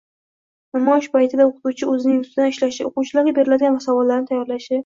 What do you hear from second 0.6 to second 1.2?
Namoyish